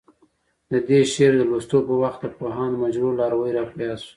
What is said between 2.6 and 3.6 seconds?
مجروح لاروی